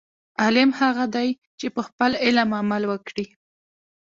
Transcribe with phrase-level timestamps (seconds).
[0.41, 1.29] عالم هغه دی،
[1.59, 3.25] چې په خپل علم عمل وکړي.